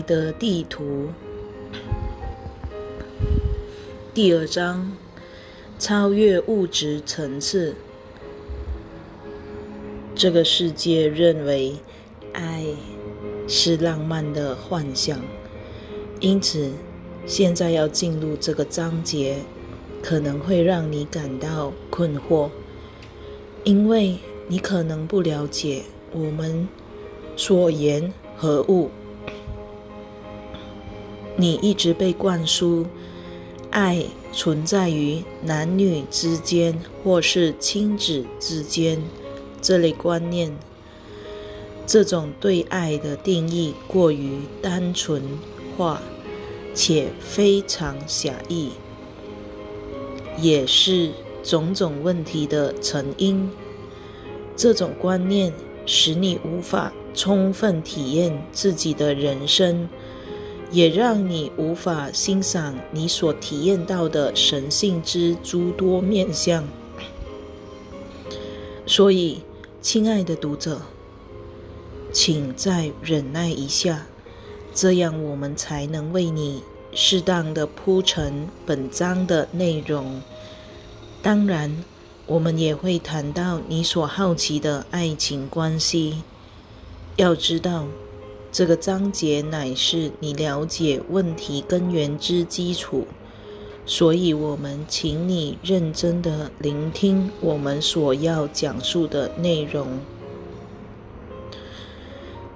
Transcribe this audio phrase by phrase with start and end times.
[0.00, 1.08] 的地图
[4.14, 4.92] 第二章：
[5.78, 7.74] 超越物质层次。
[10.14, 11.76] 这个世界认为
[12.32, 12.64] 爱
[13.48, 15.18] 是浪漫的幻想，
[16.20, 16.70] 因此
[17.26, 19.38] 现在要进入这个章节，
[20.02, 22.50] 可能会让你感到困惑，
[23.64, 24.18] 因为
[24.48, 25.82] 你可能不了解
[26.12, 26.68] 我们
[27.36, 28.90] 所言何物。
[31.36, 32.86] 你一直被灌输
[33.70, 39.02] 爱存在于男女之间或是亲子之间
[39.60, 40.54] 这类观念，
[41.86, 45.22] 这种对爱的定义过于单纯
[45.76, 46.02] 化
[46.74, 48.70] 且非常狭义，
[50.38, 53.50] 也是种种问题的成因。
[54.54, 55.52] 这种观念
[55.86, 59.88] 使你无法充分体验自己的人生。
[60.72, 66.64] 也让你无法欣赏你所体验到的神性之诸多面相。
[68.86, 69.42] 所以，
[69.82, 70.80] 亲爱的读者，
[72.10, 74.06] 请再忍耐一下，
[74.74, 76.62] 这样我们才能为你
[76.92, 80.20] 适当的铺陈本章的内容。
[81.22, 81.84] 当然，
[82.26, 86.22] 我们也会谈到你所好奇的爱情关系。
[87.16, 87.86] 要知道。
[88.52, 93.06] 这个章节乃是你了解问题根源之基础，
[93.86, 99.98] 所以我们请你认真的聆听我们所要讲述的内容。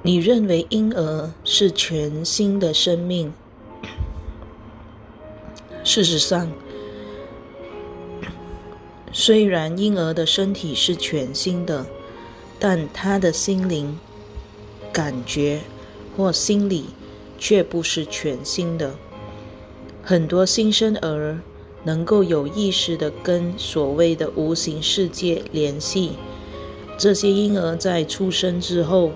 [0.03, 3.33] 你认为婴儿是全新的生命，
[5.83, 6.53] 事实上，
[9.13, 11.87] 虽然婴儿的身体是全新的，
[12.59, 13.99] 但他的心灵
[14.93, 15.63] 感觉。
[16.17, 16.87] 或心理
[17.39, 18.95] 却不是全新的。
[20.03, 21.39] 很多新生儿
[21.85, 26.13] 能够有意识地跟所谓的无形世界联系。
[26.99, 29.13] 这些婴儿在出生之后，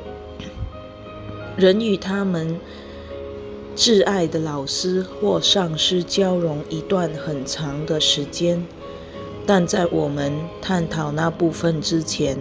[1.57, 2.59] 人与他们
[3.75, 8.67] 挚爱的老师或上司交融一段很长的时间。
[9.47, 12.39] 但在我们探讨那部分之前，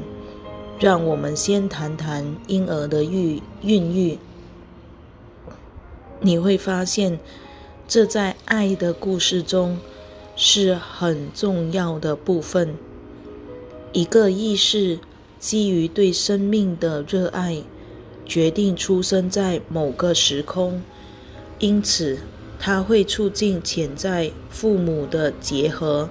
[0.79, 4.19] 让我们先谈谈婴儿的育孕育。
[6.21, 7.19] 你会发现，
[7.87, 9.79] 这在爱的故事中
[10.35, 12.75] 是很重要的部分。
[13.93, 14.99] 一个意识
[15.39, 17.63] 基于对生命的热爱，
[18.25, 20.81] 决定出生在某个时空，
[21.57, 22.19] 因此
[22.59, 26.09] 它会促进潜在父母的结合，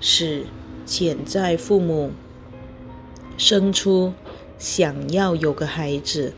[0.00, 0.44] 使
[0.86, 2.12] 潜在父母
[3.36, 4.12] 生出
[4.58, 6.32] 想要有个孩子。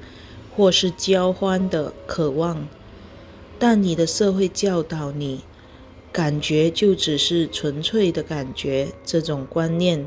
[0.57, 2.69] 或是交欢的渴望，
[3.59, 5.41] 但你的社会教导你，
[6.13, 8.89] 感觉就只是纯粹的感觉。
[9.05, 10.07] 这种观念，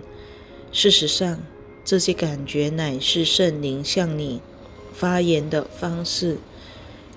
[0.71, 1.39] 事实上，
[1.83, 4.41] 这些感觉乃是圣灵向你
[4.93, 6.37] 发言的方式，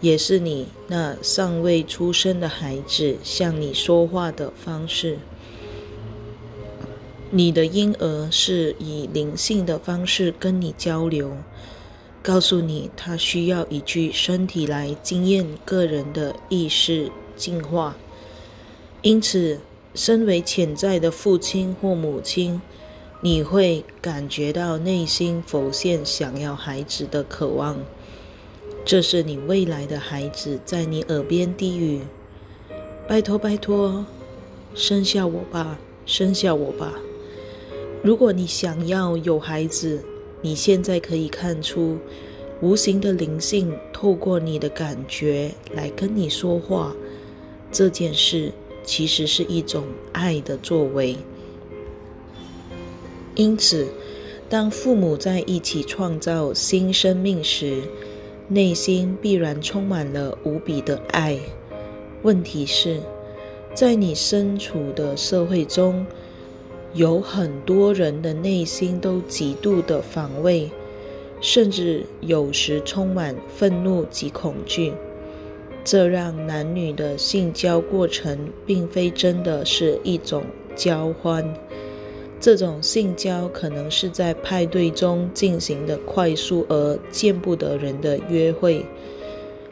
[0.01, 5.19] 也是你那尚未出生的孩子向你说话的方式。
[7.31, 11.37] 你的婴儿是以灵性的方式跟你交流。
[12.29, 17.97] 告诉你，他需要一具身体来经验个人的意识进化。
[19.01, 19.61] 因此，
[19.95, 22.61] 身为潜在的父亲或母亲，
[23.23, 27.79] 你会感觉到内心浮现想要孩子的渴望。
[28.85, 32.03] 这是你未来的孩子在你耳边低语
[33.09, 34.05] ：“拜托，拜托，
[34.75, 36.93] 生下我吧，生下我吧。”
[38.05, 40.05] 如果你想要有孩子，
[40.41, 41.99] 你现在可以看出，
[42.61, 46.95] 无形的灵性透过你的感觉来跟你说话。
[47.73, 48.53] 这件事
[48.85, 51.17] 其实是一种爱的作为。
[53.35, 53.89] 因此，
[54.49, 57.83] 当父母在一起创造新生命时，
[58.49, 61.39] 内心必然充满了无比的爱。
[62.23, 63.01] 问题是，
[63.75, 66.07] 在你身处的社会中。
[66.95, 70.71] 有很多人的内心都极度的防卫，
[71.41, 74.93] 甚至有时充满愤怒及恐惧。
[75.85, 80.43] 这让男女的性交过程并非真的是一种
[80.75, 81.55] 交欢。
[82.41, 88.85] 这种性交可能是在派对中进行的快速而见不得人的约会，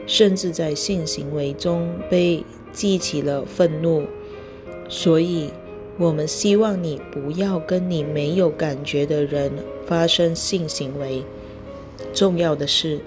[0.05, 4.03] 甚至在性行为中被激起了愤怒。
[4.87, 5.49] 所以。
[5.99, 9.51] 我们希望你不要跟你没有感觉的人
[9.87, 11.23] 发生性行为。
[12.13, 12.99] 重要的是，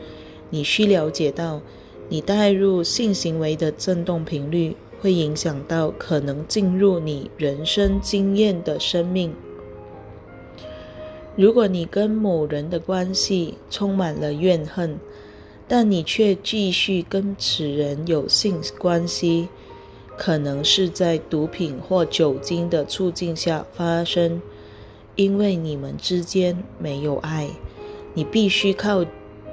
[0.51, 1.61] 你需了解到，
[2.09, 9.33] 你带入性行为的振动频率，会影响到可能进入你人生经验的生命。
[11.37, 14.99] 如果你跟某人的关系充满了怨恨，
[15.69, 19.49] 但你却继续跟此人有性关系，
[20.21, 24.43] 可能是在毒品或酒精的促进下发生，
[25.17, 27.49] 因为你们之间没有爱，
[28.13, 29.03] 你必须靠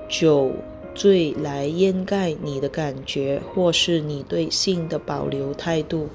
[0.09, 0.51] 酒。
[0.93, 6.07] 醉来掩盖你的感觉，或是你对性的保留态度，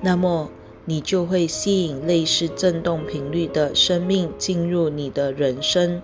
[0.00, 0.50] 那么
[0.86, 6.00] 你就会吸引类似振动频率的生命进入你的人生，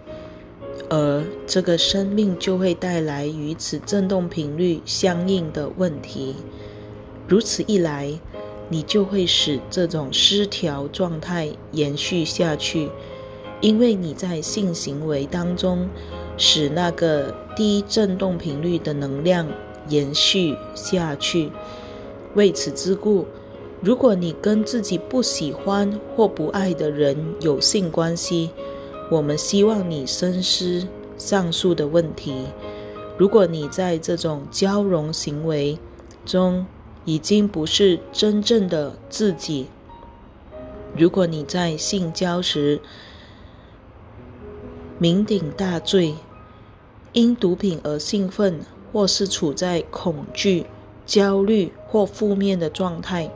[0.91, 6.35] 而这个生命就会带来与此振动频率相应的问题。
[7.29, 8.13] 如此一来，
[8.69, 12.91] 你就会使这种失调状态延续下去，
[13.61, 15.89] 因为你在性行为当中。
[16.39, 19.49] 使那个低振动频率的能量
[19.89, 21.51] 延续下去。
[22.35, 23.25] 为此之故，
[23.81, 28.51] 如果你跟自己不喜欢或不爱的人有性关系，
[29.11, 30.87] 我们希望你深思
[31.17, 32.35] 上述的问题。
[33.17, 35.79] 如果你在这种交融行为
[36.27, 36.67] 中
[37.07, 39.69] 已经不是真正的自己，
[40.97, 42.81] 如果你在性交时
[45.01, 46.17] 酩酊大醉，
[47.13, 48.61] 因毒品而兴奋，
[48.93, 50.67] 或是处在恐惧、
[51.07, 53.31] 焦虑或负面的状态，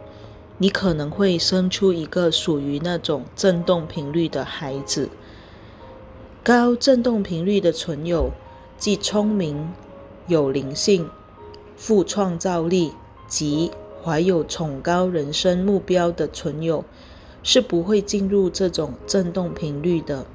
[0.59, 5.09] 你可能会生出一个属于那种振动频率的孩子。
[6.43, 8.31] 高振动频率的存有，
[8.77, 9.73] 既聪明、
[10.27, 11.09] 有灵性、
[11.77, 12.93] 富创造力
[13.31, 13.71] 及
[14.05, 16.85] 怀有崇高人生目标的存有，
[17.43, 20.27] 是不会进入这种振动频率的。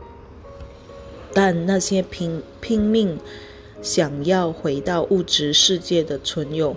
[1.34, 3.20] 但那些拼拼命
[3.82, 6.76] 想要回到物质世界的存有，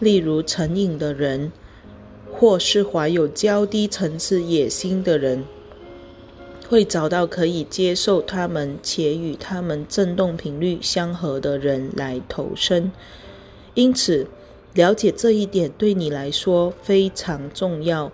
[0.00, 1.52] 例如成瘾的人，
[2.32, 5.44] 或是怀有较低层次野心的人，
[6.68, 12.90] 会找到可以接受他们且与他们振动频率相合的人来投身。
[13.74, 14.26] 因此，
[14.74, 18.12] 了解这一点对你来说非常重要。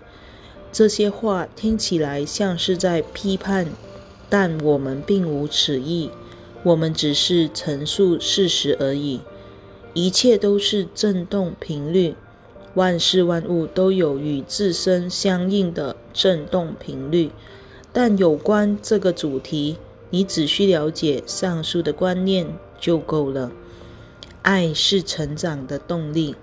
[0.71, 3.67] 这些话听起来像是在批判。
[4.31, 6.11] 但我们并无此意，
[6.61, 9.21] 我们只是陈述事实而已。
[9.95, 12.13] 一切都是振动频率，
[12.75, 17.31] 万事万物都有与自身相应的振动频率。
[17.91, 19.77] 但有关这个主题，
[20.11, 22.45] 你只需了解上述的观念
[22.79, 23.51] 就够了。
[24.43, 26.35] 爱是成长的动力。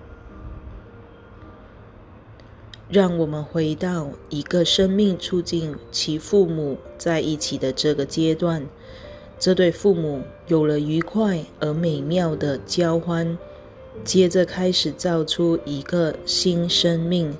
[2.88, 8.64] 让我们回到一个生命促进其父母在一起的这个阶段，
[9.40, 13.36] 这对父母有了愉快而美妙的交欢，
[14.04, 17.34] 接着开始造出一个新生命。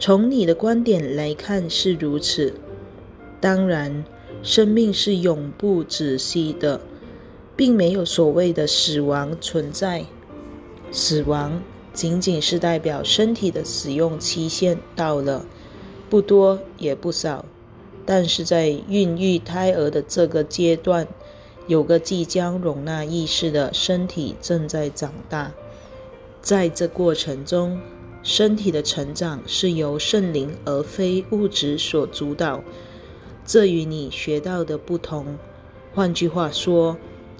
[0.00, 2.54] 从你的观点来看是如此。
[3.40, 4.04] 当然，
[4.42, 6.80] 生命是永不止息的，
[7.54, 10.06] 并没有所谓的死亡存在。
[10.90, 11.60] 死亡。
[11.98, 15.44] 仅仅是代表身体的使用期限到了，
[16.08, 17.44] 不多也不少，
[18.06, 21.08] 但是在孕育胎儿的这个阶段，
[21.66, 25.50] 有个即将容纳意识的身体正在长大，
[26.40, 27.80] 在这过程中，
[28.22, 32.62] 身体的成长是由圣灵而非物质所主导，
[33.44, 35.36] 这与你学到的不同。
[35.92, 36.96] 换句话说。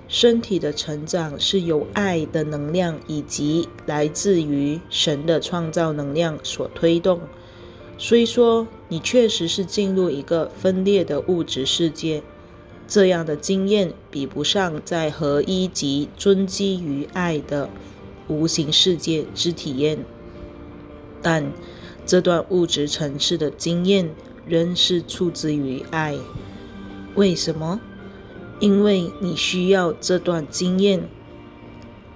[0.08, 7.20] 身体的成长是由爱的能量以及来自于神的创造能量所推动。
[7.98, 12.22] 虽说你确实是进入一个分裂的物质世界，
[12.86, 17.68] 这样的经验比不上在合一及尊基于爱的
[18.28, 19.98] 无形世界之体验，
[21.20, 21.52] 但
[22.06, 24.08] 这段物质层次的经验
[24.46, 26.16] 仍是出自于爱。
[27.14, 27.78] 为什么？
[28.60, 31.08] 因为你需要这段经验，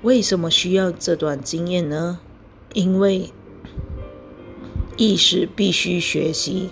[0.03, 2.19] 为什么需要这段经验呢？
[2.75, 3.31] 因为
[4.97, 6.71] 意识必须学习、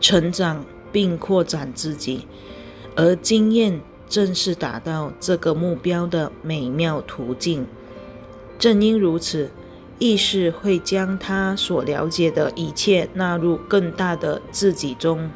[0.00, 2.26] 成长并扩展自己，
[2.94, 7.66] 而经验正是达到这个目标的美妙途径。
[8.58, 9.50] 正因如此，
[9.98, 15.30] 意识会将他所了解的一切纳入更大的自己中。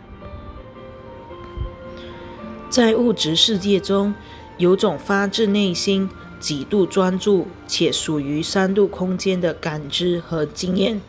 [2.71, 4.15] 在物质世界中，
[4.57, 6.09] 有种发自内心、
[6.39, 11.01] 极度专注且属于三度空间的感知和经验，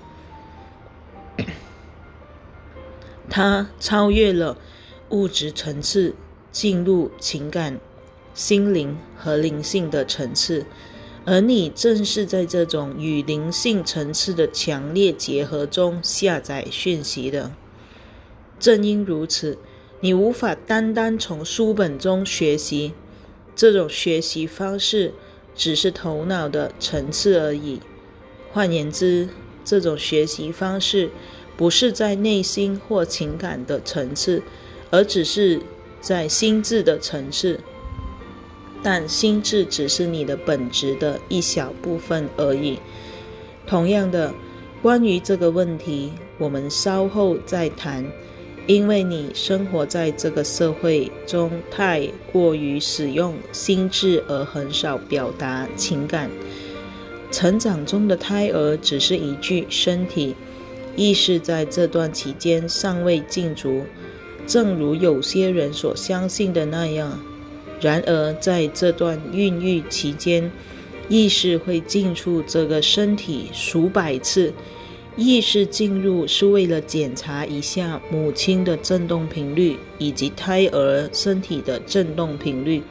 [3.29, 4.57] 它超越了
[5.09, 6.15] 物质层次，
[6.51, 7.79] 进入情感、
[8.33, 10.65] 心灵和灵性的层次，
[11.25, 17.51] 而你正是在这种与灵性层次的强烈结合中下载讯息的。
[18.59, 19.57] 正因如此，
[20.03, 22.93] 你无法单单从书本中学习，
[23.55, 25.13] 这种学习方式
[25.55, 27.79] 只是头脑的层次而已。
[28.51, 29.29] 换言之，
[29.63, 31.12] 这种学习方式
[31.55, 34.41] 不是在内心或情感的层次，
[34.89, 35.62] 而只是
[36.01, 37.60] 在心智的层次。
[38.81, 42.79] 但心智只是你的本质的一小部分而已。
[43.67, 44.34] 同样的，
[44.81, 48.12] 关于这个问题，我们稍后再谈。
[48.67, 56.29] 因为你生活在这个社会中，太过于使用心智而很少表达情感。
[57.31, 60.35] 成长中的胎儿只是一具身体，
[60.95, 63.83] 意识在这段期间尚未进足，
[64.45, 67.19] 正如有些人所相信的那样。
[67.79, 70.51] 然而，在这段孕育期间，
[71.09, 74.53] 意识会进出这个身体数百次。
[75.17, 82.83] 意识进入是为了检查一下母亲的振动频率以及胎儿身体的振动频率。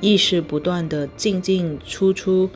[0.00, 2.50] 意识不断的进进出出，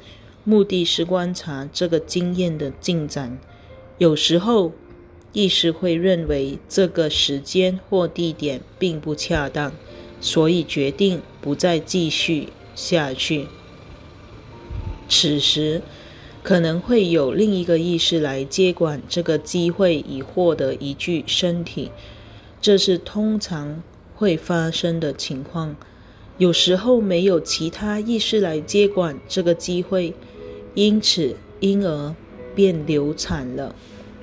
[0.45, 3.39] 目的是观察这个经验的进展。
[3.99, 4.73] 有时候，
[5.33, 9.73] 意识会认为这个时间或地点并不恰当。
[10.21, 13.47] 所以决定不再继续下去。
[15.07, 15.83] 此时
[16.45, 21.91] 可能会有另一个意识来接管这个机会，以获得一具身体。
[22.61, 23.83] 这是通常
[24.15, 25.75] 会发生的情况。
[26.37, 30.13] 有时候没有其他意识来接管这个机会，
[30.75, 32.15] 因此婴儿
[32.55, 33.75] 便流产了。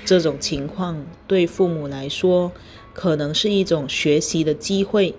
[0.06, 2.52] 这种情况对父母来说，
[2.94, 5.16] 可能是一种学习的机会。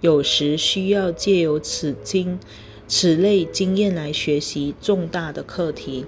[0.00, 2.38] 有时需要借由此经、
[2.86, 6.04] 此类经验来学习重大的课题，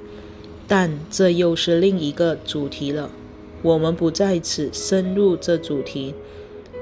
[0.66, 3.10] 但这又是另一个主题了。
[3.62, 6.14] 我们不在此深入这主题。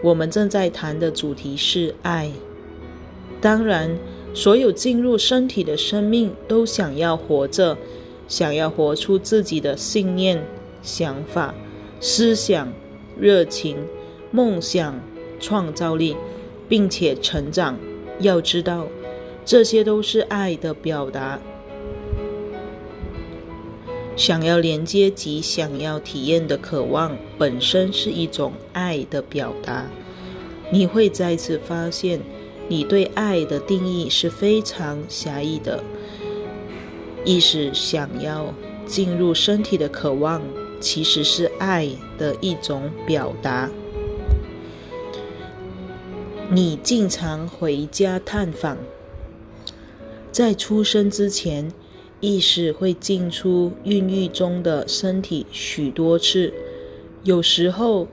[0.03, 2.31] 我们正在谈的主题是爱。
[3.41, 3.97] 当然，
[4.35, 7.77] 所有进入身体的生命都想要活着，
[8.29, 10.43] 想要活出自己的信念、
[10.83, 11.55] 想法、
[12.01, 12.73] 思想、
[13.19, 13.77] 热情、
[14.31, 15.01] 梦想、
[15.41, 16.17] 创造力。
[16.67, 17.79] 并且成长，
[18.21, 18.87] 要知道，
[19.45, 21.39] 这些都是爱的表达。
[24.17, 29.87] 想要连接及想要体验的渴望，本身是一种爱的表达。
[30.71, 32.21] 你会再次发现，
[32.69, 35.83] 你对爱的定义是非常狭义的。
[37.25, 38.55] 意识想要
[38.87, 40.41] 进入身体的渴望，
[40.81, 43.71] 其实是爱的一种表达。
[46.51, 48.77] 你经常回家探访，
[50.31, 51.73] 在出生之前，
[52.25, 56.55] 意识会进出孕育中的身体许多次。
[57.23, 58.09] 有时候，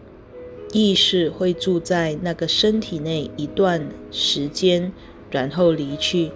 [0.74, 4.92] 意识会住在那个身体内一段时间，
[5.30, 6.30] 然后离去。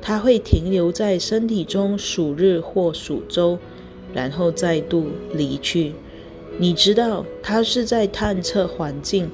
[0.00, 3.56] 它会停留在身体中数日或数周，
[4.12, 5.92] 然后再度离去。
[6.58, 9.30] 你知道，它是在探测环境。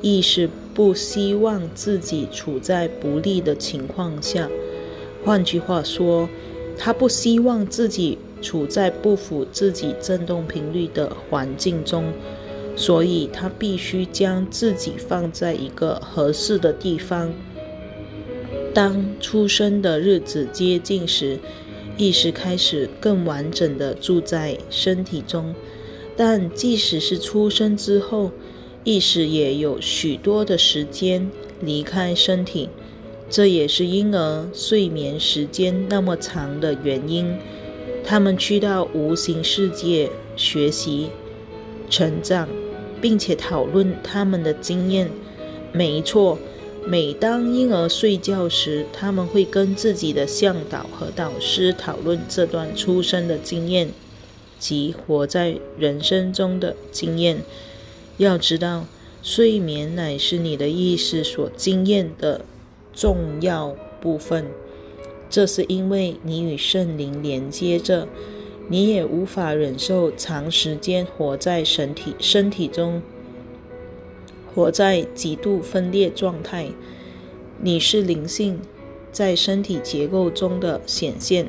[0.00, 4.50] 意识不希望自己处在不利的情况下，
[5.24, 6.28] 换句话说，
[6.84, 12.12] 他不希望自己处在不符自己振动频率的环境中，
[12.74, 17.32] 所以他必须将自己放在一个合适的地方。
[18.74, 21.38] 当出生的日子接近时，
[21.96, 25.54] 意识开始更完整的住在身体中，
[26.16, 28.32] 但即使是出生之后，
[28.82, 32.68] 意识也有许多的时间离开身体，
[33.32, 37.34] 这也是婴儿睡眠时间那么长的原因。
[38.04, 41.08] 他们去到无形世界学习、
[41.88, 42.46] 成长，
[43.00, 45.10] 并且讨论他们的经验。
[45.72, 46.38] 没错，
[46.84, 53.88] 每当婴儿睡觉时，他们会跟自己的向导和导师讨论这段出生的经验
[54.58, 57.38] 及活在人生中的经验。
[58.18, 58.84] 要知道，
[59.22, 62.44] 睡眠乃是你的意识所经验的
[62.92, 64.46] 重要部分。
[65.30, 68.06] 这是因为你与圣灵连接着，
[68.68, 73.00] 你也无法忍受长时间活在身体身体中，
[74.54, 76.68] 活在极度分裂状态。
[77.60, 78.60] 你是灵性
[79.10, 81.46] 在身体结构中的显现，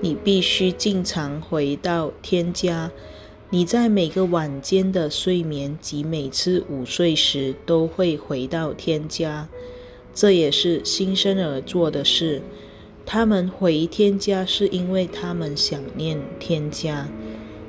[0.00, 2.92] 你必须经常回到天家。
[3.50, 9.48] 你在每个晚间的睡眠及每次午睡时，都会回到天家。
[10.14, 12.42] 这也是新生儿做的事。
[13.06, 17.08] 他们回天家是因为他们想念天家。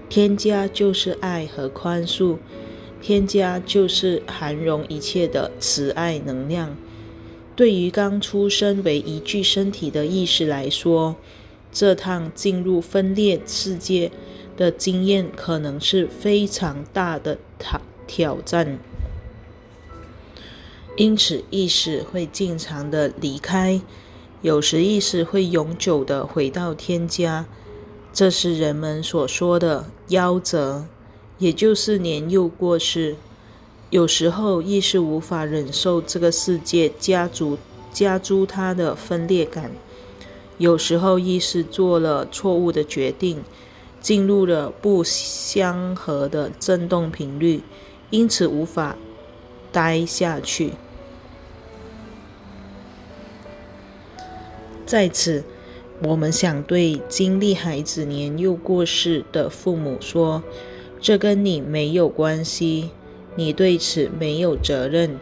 [0.09, 2.35] 天家就是爱和宽恕，
[3.01, 6.75] 天家就是含容一切的慈爱能量。
[7.55, 11.15] 对于刚出生为一具身体的意识来说，
[11.71, 14.11] 这趟进入分裂世界
[14.59, 18.77] 的经验可能是非常大的挑挑战。
[20.97, 23.79] 因此，意识会经常的离开，
[24.41, 27.45] 有时意识会永久的回到天家。
[28.11, 30.83] 这是人们所说的夭折，
[31.37, 33.15] 也就是年幼过世。
[33.89, 37.57] 有时候意识无法忍受这个世界加诸
[37.93, 39.71] 加诸它的分裂感；
[40.57, 43.41] 有时候意识做了错误的决定，
[44.01, 47.61] 进入了不相合的振动频率，
[48.09, 48.95] 因此无法
[49.71, 50.73] 待下去。
[54.85, 55.43] 在此。
[56.01, 60.41] 我们想对经历孩子年幼过世的父母说
[61.01, 62.91] ：“这跟你没有关系，
[63.35, 65.19] 你对此没有责任。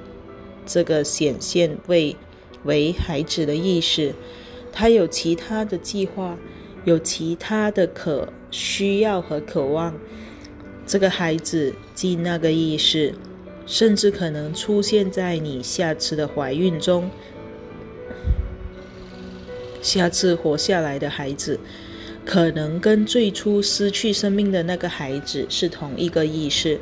[0.67, 2.15] 这个显现为
[2.63, 4.13] 为孩子的意识，
[4.71, 6.37] 他有其他的计划，
[6.85, 9.93] 有其他的可需要和渴望。
[10.85, 13.13] 这个孩子即那个意识，
[13.65, 17.09] 甚至可能出现在你下次的怀孕中。”
[19.81, 21.59] 下次活下来的孩子，
[22.25, 26.79] 可能跟最初失去生命的那个孩子是同一个意识，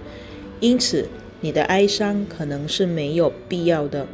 [0.60, 1.08] 因此
[1.42, 4.08] 你的哀伤可能是没有必要的。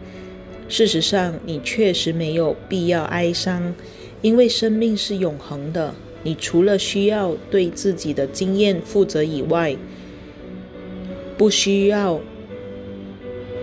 [0.67, 3.73] 事实上，你确实没有必要哀伤，
[4.21, 5.93] 因为生命是永恒的。
[6.23, 9.75] 你除了需要对自己的经验负责以外，
[11.37, 12.21] 不需要。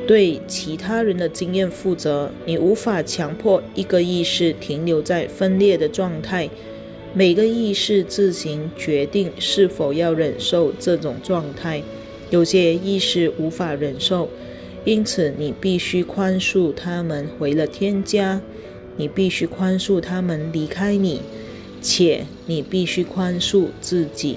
[0.06, 6.48] 对其他人的经验负责，你无法强迫一个意识停留在分裂的状态。
[7.12, 11.82] 每个意识自行决定是否要忍受这种状态。
[12.30, 14.30] 有些意识无法忍受，
[14.86, 18.40] 因此你必须宽恕他们回了天家。
[18.96, 21.20] 你必须宽恕他们离开你，
[21.80, 24.36] 且你必须宽恕自己。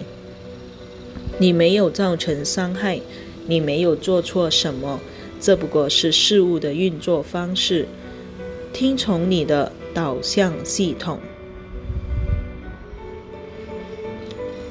[1.40, 3.00] 你没有造成伤害，
[3.48, 5.00] 你没有做错什么。
[5.40, 7.88] 这不过是事物的运作方式，
[8.72, 11.20] 听从你的导向系统。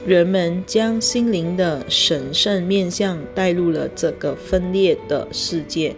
[0.07, 5.95] 人们将心灵的神圣面相带入了这个分裂的世界，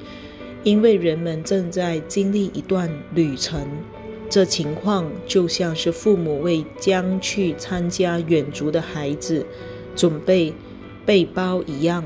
[0.64, 3.66] 因为人们正在经历一段旅程。
[4.32, 9.44] 这情况就像是父母为将去参加远足的孩子
[9.94, 10.54] 准备
[11.04, 12.02] 背包一样。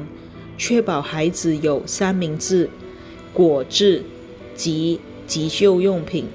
[0.59, 2.69] 确保孩子有三明治、
[3.33, 4.03] 果汁
[4.57, 6.27] 及急救用品。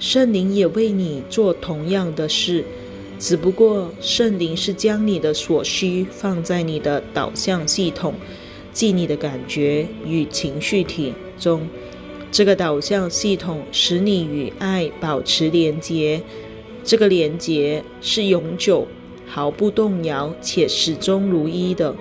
[0.00, 2.64] 圣灵也为你做同样的事，
[3.20, 8.14] 只不过圣灵是将你的所需放在你的导向系统，
[8.72, 11.68] 即你的感觉与情绪体中。
[12.32, 16.22] 这个导向系统使你与爱保持连结，
[16.84, 18.86] 这个连结是永久、
[19.26, 21.94] 毫不动摇且始终如一的。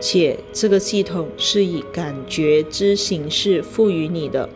[0.00, 4.48] 且这个系统是以感觉之形式赋予你的。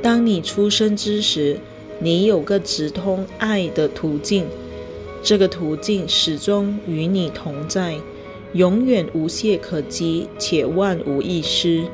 [0.00, 1.58] 当你出生之时，
[1.98, 4.46] 你有个直通爱的途径，
[5.20, 7.96] 这个途径始终与你同在，
[8.52, 11.84] 永远无懈可击且万无一失。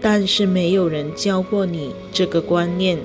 [0.00, 2.98] 但是没有人教过你这个观念，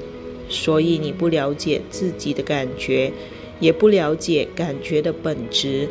[0.49, 3.13] 所以你不了解自己的感觉，
[3.59, 5.87] 也不了解感觉的本质。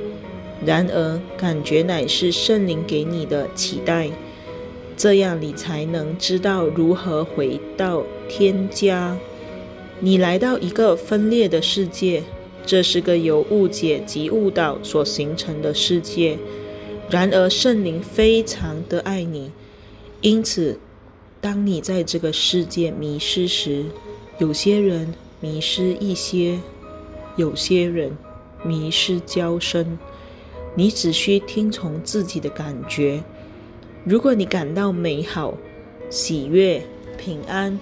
[0.65, 4.11] 然而，感觉乃是圣灵给你的期待，
[4.97, 9.17] 这样你才能知道如何回到天家。
[10.01, 12.23] 你来到一个分裂的世界，
[12.67, 16.37] 这是个由误解及误导所形成的世界。
[17.09, 19.53] 然而，圣灵非常的爱你，
[20.21, 20.79] 因此，
[21.41, 23.87] 当你在这个世界迷失时，
[24.39, 26.59] 有些人迷失一些，
[27.37, 28.17] 有些人
[28.65, 29.99] 迷失交深。
[30.75, 33.23] 你只需听从自己的感觉。
[34.05, 35.55] 如果你感到美好、
[36.11, 36.83] 喜悦、
[37.17, 37.79] 平安、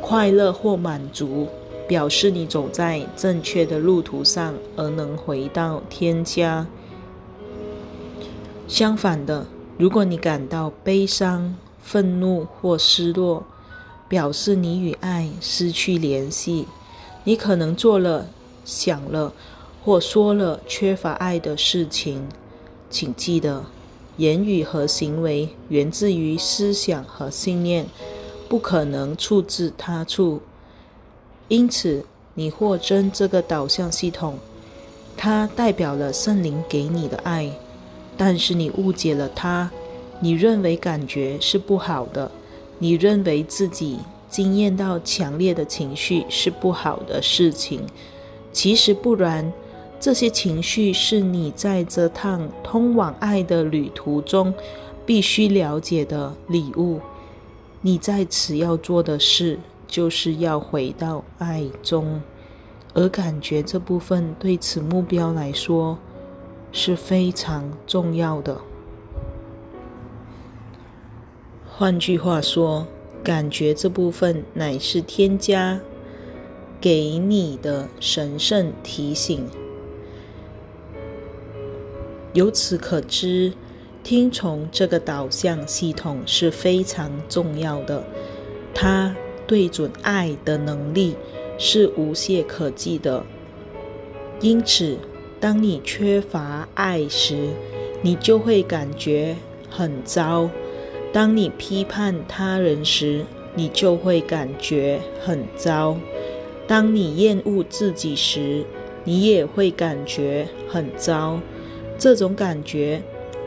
[0.00, 1.48] 快乐或满足，
[1.88, 6.66] 表示你走在正确的路途上，而能回到天家。
[8.68, 9.46] 相反的，
[9.78, 13.44] 如果你感到悲伤、愤怒或失落，
[14.08, 16.66] 表示你与爱失去联系。
[17.24, 18.28] 你可能做了、
[18.64, 19.32] 想了。
[19.84, 22.26] 或说了缺乏爱的事情，
[22.90, 23.64] 请记得，
[24.16, 27.86] 言语和行为源自于思想和信念，
[28.48, 30.40] 不可能出自他处。
[31.46, 34.40] 因此，你获真这个导向系统，
[35.16, 37.52] 它代表了圣灵给你的爱，
[38.16, 39.70] 但是你误解了它，
[40.20, 42.30] 你认为感觉是不好的，
[42.78, 43.98] 你认为自己
[44.28, 47.80] 经验到强烈的情绪是不好的事情，
[48.52, 49.52] 其实不然，
[50.00, 54.52] 这些情绪是你在这趟通往爱的旅途中
[55.04, 57.00] 必须了解的礼物，
[57.80, 59.58] 你在此要做的事。
[59.88, 62.20] 就是要回到爱中，
[62.92, 65.96] 而感觉这部分对此目标来说
[66.76, 68.60] 是非常重要的。
[71.66, 72.86] 换句话说，
[73.24, 75.80] 感觉这部分乃是添加
[76.78, 79.48] 给你的神圣提醒。
[82.34, 83.54] 由此可知，
[84.04, 88.04] 听从这个导向系统是非常重要的。
[88.74, 89.16] 它。
[89.48, 91.14] 对准爱的能力
[91.56, 93.24] 是无懈可击的，
[94.40, 94.98] 因此，
[95.38, 97.50] 当你缺乏爱时，
[98.02, 99.36] 你就会感觉
[99.68, 100.48] 很糟；
[101.12, 105.96] 当你批判他人时，你就会感觉很糟；
[106.66, 108.64] 当你厌恶自己时，
[109.04, 111.38] 你也会感觉很糟。
[111.98, 113.02] 这种感觉，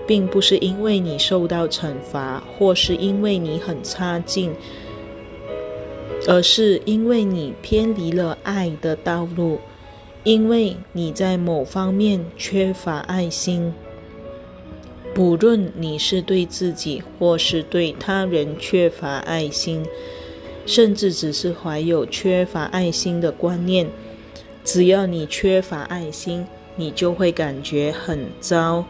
[0.07, 4.53] 并不是因为你受到惩罚，或是因为你很差劲。
[6.27, 9.59] 而是因为你偏离了爱的道路，
[10.23, 13.73] 因为你在某方面缺乏爱心。
[15.13, 19.83] 不论你是对自己或是对他人缺乏爱心，
[20.65, 23.87] 甚至只是怀有缺乏爱心的观念，
[24.63, 28.85] 只要你缺乏爱心，你就会感觉很糟，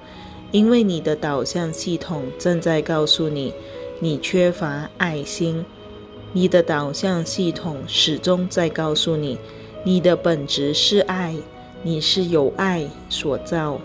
[0.51, 3.53] 因为你的导向系统正在告诉你，
[3.99, 5.63] 你缺乏爱心。
[6.33, 9.37] 你的导向系统始终在告诉你，
[9.83, 11.35] 你的本质是爱，
[11.83, 13.79] 你是由爱所造，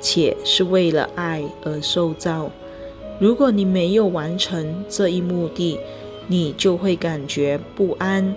[0.00, 2.50] 且是为了爱而受造。
[3.18, 5.78] 如果你没有完成这一目的，
[6.26, 8.34] 你就会感觉不安、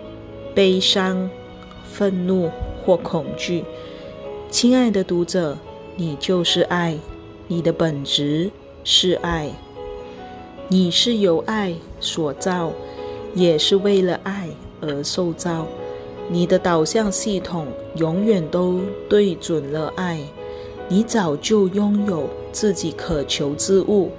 [0.54, 1.30] 悲伤、
[1.84, 2.50] 愤怒
[2.86, 3.64] 或恐惧。
[4.50, 5.58] 亲爱的读者，
[5.96, 6.98] 你就是爱，
[7.48, 8.52] 你的本质
[8.84, 9.50] 是爱，
[10.68, 12.72] 你是由爱所造。
[13.36, 14.50] 也是为了爱
[14.82, 15.68] 而受造，
[16.32, 17.66] 你的导向系统
[17.96, 20.20] 永远都对准了爱，
[20.88, 24.12] 你早就拥有自己渴求之物，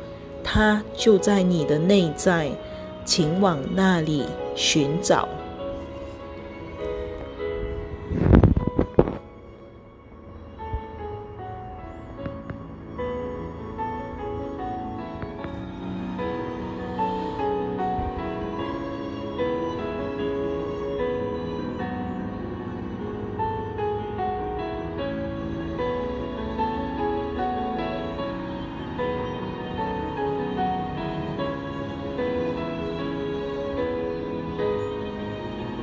[0.42, 2.50] 它就在你的内在，
[3.04, 4.24] 请往那里
[4.56, 5.28] 寻找。